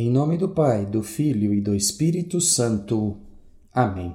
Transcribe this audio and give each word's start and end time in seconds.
Em 0.00 0.08
nome 0.08 0.38
do 0.38 0.48
Pai, 0.48 0.86
do 0.86 1.02
Filho 1.02 1.52
e 1.52 1.60
do 1.60 1.74
Espírito 1.74 2.40
Santo. 2.40 3.16
Amém. 3.72 4.14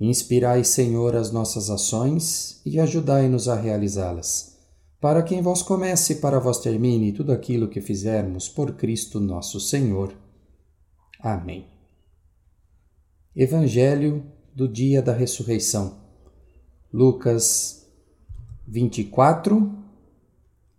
Inspirai, 0.00 0.64
Senhor, 0.64 1.14
as 1.14 1.30
nossas 1.30 1.68
ações 1.68 2.62
e 2.64 2.80
ajudai-nos 2.80 3.46
a 3.46 3.56
realizá-las, 3.56 4.58
para 4.98 5.22
que 5.22 5.34
em 5.34 5.42
vós 5.42 5.60
comece 5.60 6.14
e 6.14 6.16
para 6.16 6.40
vós 6.40 6.60
termine 6.60 7.12
tudo 7.12 7.30
aquilo 7.30 7.68
que 7.68 7.82
fizermos 7.82 8.48
por 8.48 8.72
Cristo 8.72 9.20
nosso 9.20 9.60
Senhor. 9.60 10.16
Amém. 11.20 11.66
Evangelho 13.36 14.24
do 14.54 14.66
dia 14.66 15.02
da 15.02 15.12
ressurreição. 15.12 15.98
Lucas 16.90 17.86
24, 18.66 19.70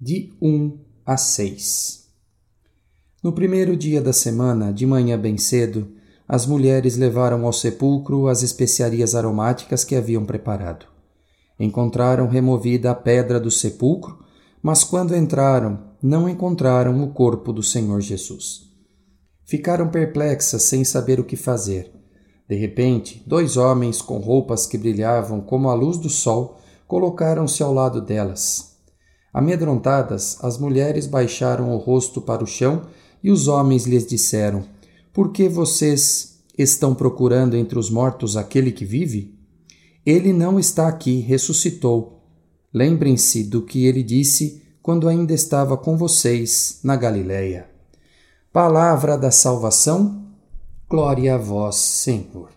de 0.01 0.33
1 0.41 0.75
a 1.05 1.17
6. 1.17 2.04
No 3.25 3.33
primeiro 3.33 3.75
dia 3.75 4.03
da 4.03 4.13
semana, 4.13 4.71
de 4.71 4.85
manhã 4.85 5.17
bem 5.17 5.35
cedo, 5.35 5.87
as 6.27 6.45
mulheres 6.45 6.95
levaram 6.95 7.43
ao 7.47 7.51
sepulcro 7.51 8.27
as 8.27 8.43
especiarias 8.43 9.15
aromáticas 9.15 9.83
que 9.83 9.95
haviam 9.95 10.23
preparado. 10.23 10.85
Encontraram 11.59 12.27
removida 12.27 12.91
a 12.91 12.93
pedra 12.93 13.39
do 13.39 13.49
sepulcro, 13.49 14.19
mas 14.61 14.83
quando 14.83 15.15
entraram, 15.15 15.79
não 15.99 16.29
encontraram 16.29 17.03
o 17.03 17.13
corpo 17.13 17.51
do 17.51 17.63
Senhor 17.63 17.99
Jesus. 17.99 18.69
Ficaram 19.43 19.87
perplexas 19.87 20.61
sem 20.61 20.83
saber 20.83 21.19
o 21.19 21.23
que 21.23 21.35
fazer. 21.35 21.91
De 22.47 22.55
repente, 22.55 23.23
dois 23.25 23.57
homens 23.57 24.03
com 24.03 24.19
roupas 24.19 24.67
que 24.67 24.77
brilhavam 24.77 25.41
como 25.41 25.69
a 25.69 25.73
luz 25.73 25.97
do 25.97 26.11
sol 26.11 26.59
colocaram-se 26.87 27.63
ao 27.63 27.73
lado 27.73 28.01
delas. 28.01 28.75
Amedrontadas, 29.33 30.37
as 30.43 30.59
mulheres 30.59 31.07
baixaram 31.07 31.73
o 31.73 31.77
rosto 31.79 32.21
para 32.21 32.43
o 32.43 32.47
chão 32.47 32.83
e 33.25 33.31
os 33.31 33.47
homens 33.47 33.87
lhes 33.87 34.05
disseram: 34.05 34.63
Por 35.11 35.31
que 35.31 35.49
vocês 35.49 36.43
estão 36.55 36.93
procurando 36.93 37.57
entre 37.57 37.79
os 37.79 37.89
mortos 37.89 38.37
aquele 38.37 38.71
que 38.71 38.85
vive? 38.85 39.33
Ele 40.05 40.31
não 40.31 40.59
está 40.59 40.87
aqui, 40.87 41.21
ressuscitou. 41.21 42.21
Lembrem-se 42.71 43.43
do 43.43 43.63
que 43.63 43.87
ele 43.87 44.03
disse 44.03 44.61
quando 44.79 45.07
ainda 45.07 45.33
estava 45.33 45.75
com 45.75 45.97
vocês 45.97 46.81
na 46.83 46.95
Galiléia. 46.95 47.67
Palavra 48.53 49.17
da 49.17 49.31
salvação, 49.31 50.27
glória 50.87 51.33
a 51.33 51.37
vós, 51.39 51.77
Senhor. 51.77 52.51